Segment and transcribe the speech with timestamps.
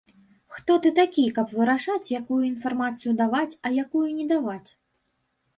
[0.53, 4.69] Хто ты такі, каб вырашаць, якую інфармацыю даваць, а якую не даваць?